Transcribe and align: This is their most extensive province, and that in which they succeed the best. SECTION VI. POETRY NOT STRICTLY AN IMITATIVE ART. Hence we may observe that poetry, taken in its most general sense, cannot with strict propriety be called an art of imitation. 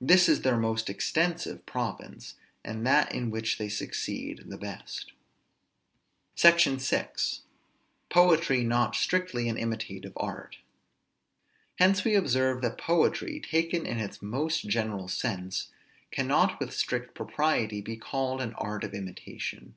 This 0.00 0.28
is 0.28 0.40
their 0.42 0.56
most 0.56 0.90
extensive 0.90 1.64
province, 1.66 2.34
and 2.64 2.84
that 2.84 3.14
in 3.14 3.30
which 3.30 3.58
they 3.58 3.68
succeed 3.68 4.42
the 4.46 4.58
best. 4.58 5.12
SECTION 6.34 6.78
VI. 6.78 7.10
POETRY 8.10 8.64
NOT 8.64 8.96
STRICTLY 8.96 9.48
AN 9.48 9.56
IMITATIVE 9.56 10.14
ART. 10.16 10.56
Hence 11.76 12.02
we 12.02 12.10
may 12.10 12.16
observe 12.16 12.60
that 12.62 12.76
poetry, 12.76 13.38
taken 13.38 13.86
in 13.86 14.00
its 14.00 14.20
most 14.20 14.62
general 14.62 15.06
sense, 15.06 15.68
cannot 16.10 16.58
with 16.58 16.74
strict 16.74 17.14
propriety 17.14 17.80
be 17.80 17.96
called 17.96 18.40
an 18.42 18.54
art 18.54 18.82
of 18.82 18.94
imitation. 18.94 19.76